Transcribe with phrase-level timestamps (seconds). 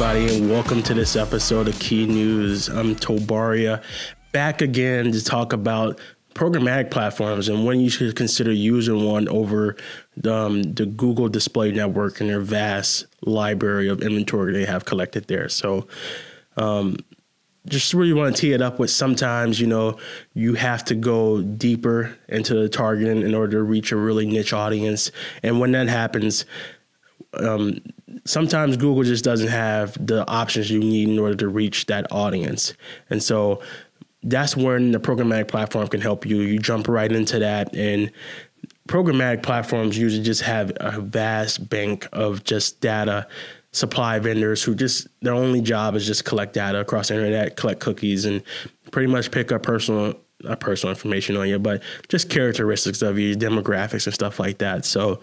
[0.00, 2.68] welcome to this episode of Key News.
[2.68, 3.82] I'm Tobaria,
[4.32, 6.00] back again to talk about
[6.32, 9.76] programmatic platforms and when you should consider using one over
[10.24, 15.50] um, the Google Display Network and their vast library of inventory they have collected there.
[15.50, 15.86] So,
[16.56, 16.96] um,
[17.68, 19.98] just really want to tee it up with sometimes, you know,
[20.32, 24.54] you have to go deeper into the targeting in order to reach a really niche
[24.54, 25.12] audience.
[25.42, 26.46] And when that happens,
[27.34, 27.80] um,
[28.24, 32.74] sometimes Google just doesn't have the options you need in order to reach that audience.
[33.08, 33.62] And so
[34.22, 36.42] that's when the programmatic platform can help you.
[36.42, 38.10] You jump right into that and
[38.88, 43.26] programmatic platforms usually just have a vast bank of just data
[43.72, 47.80] supply vendors who just their only job is just collect data across the internet, collect
[47.80, 48.42] cookies, and
[48.90, 53.36] pretty much pick up personal not personal information on you, but just characteristics of you,
[53.36, 54.84] demographics and stuff like that.
[54.84, 55.20] So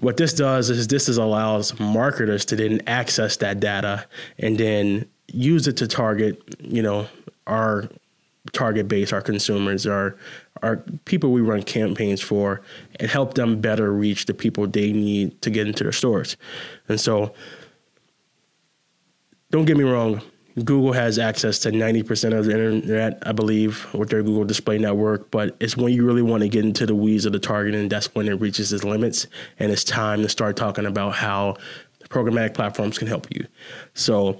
[0.00, 4.06] what this does is this is allows marketers to then access that data
[4.38, 7.08] and then use it to target, you know,
[7.48, 7.88] our
[8.52, 10.16] target base, our consumers, our
[10.62, 12.62] our people we run campaigns for,
[12.98, 16.36] and help them better reach the people they need to get into their stores.
[16.88, 17.32] And so,
[19.50, 20.20] don't get me wrong,
[20.64, 25.30] Google has access to 90% of the internet, I believe, with their Google Display Network.
[25.30, 28.14] But it's when you really want to get into the weeds of the targeting, that's
[28.14, 29.26] when it reaches its limits.
[29.58, 31.56] And it's time to start talking about how
[32.08, 33.46] programmatic platforms can help you.
[33.94, 34.38] So,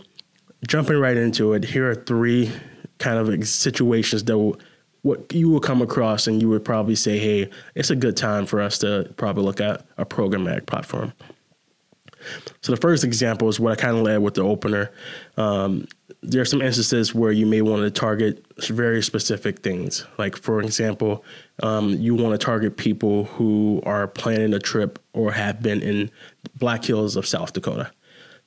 [0.66, 2.50] jumping right into it, here are three
[2.98, 4.58] kind of situations that will,
[5.02, 8.46] what you will come across and you would probably say, hey, it's a good time
[8.46, 11.12] for us to probably look at a programmatic platform.
[12.60, 14.90] So the first example is what I kind of led with the opener.
[15.36, 15.86] Um,
[16.22, 20.04] there are some instances where you may want to target very specific things.
[20.18, 21.24] Like, for example,
[21.62, 26.10] um, you want to target people who are planning a trip or have been in
[26.56, 27.90] Black Hills of South Dakota.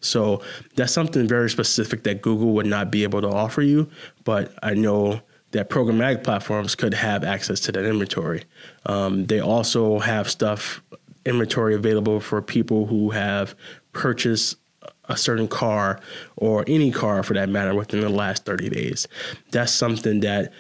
[0.02, 0.42] So
[0.76, 3.90] that's something very specific that Google would not be able to offer you.
[4.24, 5.22] But I know
[5.52, 8.44] that programmatic platforms could have access to that inventory.
[8.86, 10.82] Um, they also have stuff
[11.26, 13.56] inventory available for people who have
[13.94, 14.58] purchased
[15.06, 16.00] a certain car
[16.38, 19.08] or any car for that matter within the last 30 days.
[19.52, 20.54] That's something that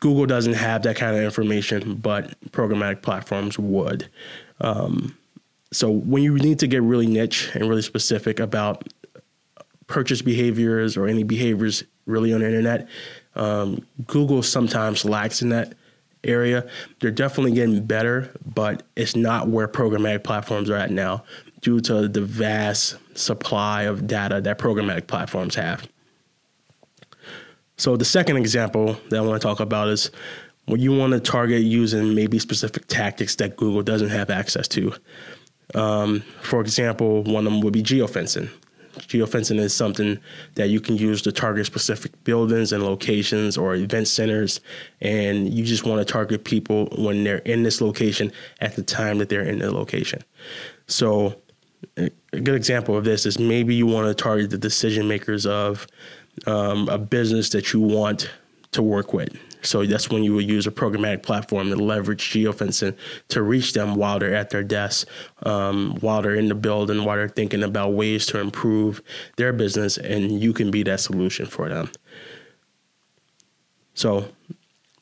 [0.00, 4.08] Google doesn't have that kind of information, but programmatic platforms would.
[4.60, 5.16] Um,
[5.72, 8.84] so when you need to get really niche and really specific about
[9.86, 12.88] purchase behaviors or any behaviors really on the internet,
[13.34, 15.74] um, Google sometimes lacks in that
[16.24, 16.68] area.
[17.00, 21.24] They're definitely getting better, but it's not where programmatic platforms are at now
[21.60, 25.88] due to the vast supply of data that programmatic platforms have.
[27.76, 30.10] So the second example that I want to talk about is
[30.66, 34.92] when you want to target using maybe specific tactics that Google doesn't have access to.
[35.74, 38.50] Um, for example, one of them would be geofencing.
[38.98, 40.18] Geofencing is something
[40.54, 44.60] that you can use to target specific buildings and locations or event centers,
[45.00, 49.18] and you just want to target people when they're in this location at the time
[49.18, 50.22] that they're in the location.
[50.86, 51.40] So,
[51.96, 55.86] a good example of this is maybe you want to target the decision makers of
[56.46, 58.30] um, a business that you want
[58.76, 59.36] to work with.
[59.62, 62.96] So that's when you would use a programmatic platform to leverage geofencing
[63.28, 65.10] to reach them while they're at their desks,
[65.42, 69.02] um, while they're in the building, while they're thinking about ways to improve
[69.36, 71.90] their business, and you can be that solution for them.
[73.94, 74.28] So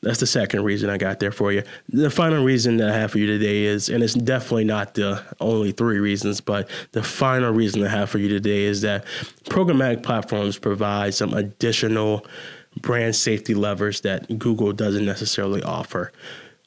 [0.01, 1.63] that's the second reason I got there for you.
[1.89, 5.21] The final reason that I have for you today is, and it's definitely not the
[5.39, 9.05] only three reasons, but the final reason I have for you today is that
[9.45, 12.25] programmatic platforms provide some additional
[12.81, 16.11] brand safety levers that Google doesn't necessarily offer.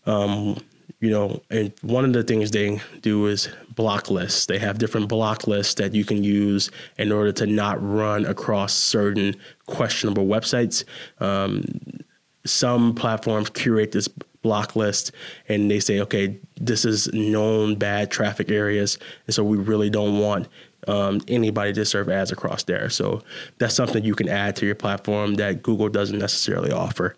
[0.07, 0.59] Um,
[1.01, 4.47] you know, and one of the things they do is block lists.
[4.47, 8.75] They have different block lists that you can use in order to not run across
[8.75, 9.37] certain
[9.67, 10.85] questionable websites.
[11.21, 11.65] Um,
[12.44, 14.09] some platforms curate this
[14.43, 15.12] block list
[15.49, 20.19] and they say, okay, this is known bad traffic areas, and so we really don't
[20.19, 20.49] want
[20.87, 22.89] um, anybody to serve ads across there.
[22.91, 23.23] So
[23.59, 27.17] that's something you can add to your platform that Google doesn't necessarily offer.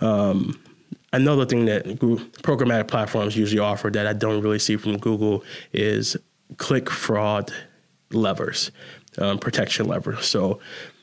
[0.00, 0.60] Um,
[1.12, 5.44] another thing that Google, programmatic platforms usually offer that I don't really see from Google
[5.72, 6.16] is
[6.56, 7.52] click fraud
[8.12, 8.70] levers,
[9.18, 10.26] um, protection levers.
[10.26, 10.60] So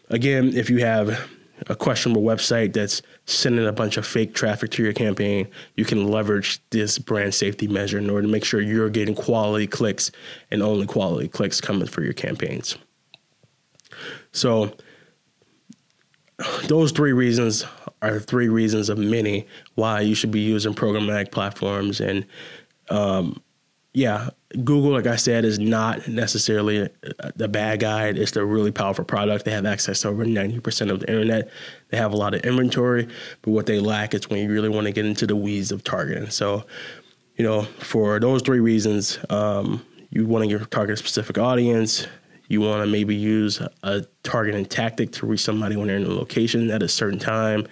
[0.09, 1.29] again, if you have
[1.67, 6.07] a questionable website that's sending a bunch of fake traffic to your campaign, you can
[6.07, 10.11] leverage this brand safety measure in order to make sure you're getting quality clicks
[10.49, 12.77] and only quality clicks coming for your campaigns.
[14.31, 14.75] So,
[16.67, 17.65] those three reasons
[18.01, 22.01] are three reasons of many why you should be using programmatic platforms.
[22.01, 22.25] And
[22.89, 23.41] um,
[23.93, 26.89] yeah, Google, like I said, is not necessarily
[27.35, 28.07] the bad guy.
[28.07, 29.43] It's a really powerful product.
[29.43, 31.49] They have access to over 90% of the internet.
[31.89, 33.09] They have a lot of inventory,
[33.41, 35.83] but what they lack is when you really want to get into the weeds of
[35.83, 36.29] targeting.
[36.29, 36.65] So,
[37.35, 42.07] you know, for those three reasons, um, you want to target a specific audience.
[42.47, 46.09] You want to maybe use a targeting tactic to reach somebody when they're in a
[46.09, 47.67] location at a certain time,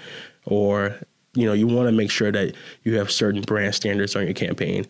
[0.46, 0.96] or
[1.34, 4.34] you know, you want to make sure that you have certain brand standards on your
[4.34, 4.88] campaign.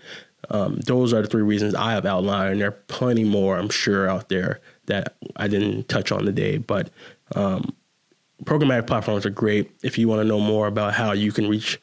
[0.49, 3.69] Um, those are the three reasons I have outlined, and there are plenty more, I'm
[3.69, 6.57] sure, out there that I didn't touch on today.
[6.57, 6.89] But
[7.35, 7.75] um,
[8.43, 11.79] programmatic platforms are great if you want to know more about how you can reach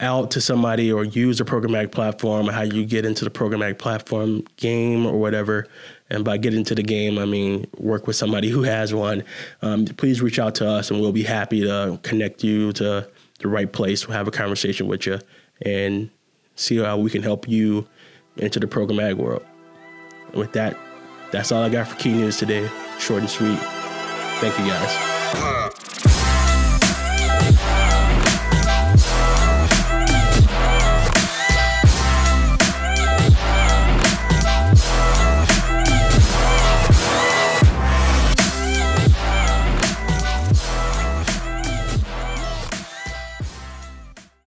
[0.00, 4.42] out to somebody or use a programmatic platform, how you get into the programmatic platform
[4.56, 5.66] game or whatever.
[6.10, 9.22] And by get into the game, I mean work with somebody who has one.
[9.62, 13.08] Um, please reach out to us, and we'll be happy to connect you to
[13.38, 14.06] the right place.
[14.06, 15.20] We'll have a conversation with you
[15.64, 16.10] and
[16.56, 17.86] see how we can help you
[18.36, 19.44] into the programmatic world.
[20.28, 20.76] And with that,
[21.30, 22.68] that's all I got for key news today.
[22.98, 23.58] Short and sweet.
[24.40, 25.81] Thank you guys.